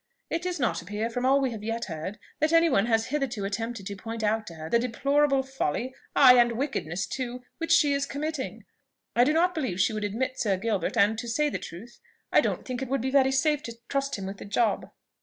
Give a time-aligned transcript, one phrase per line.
[0.31, 3.45] It does not appear, from all we have yet heard, that any one has hitherto
[3.45, 7.93] attempted to point out to her the deplorable folly, ay, and wickedness too, which she
[7.93, 8.65] is committing.
[9.15, 11.99] I do not believe she would admit Sir Gilbert; and, to say the truth,
[12.31, 14.89] I don't think it would be very safe to trust him with the job."